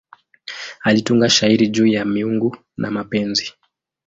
[0.83, 3.53] Alitunga shairi juu ya miungu na mapenzi.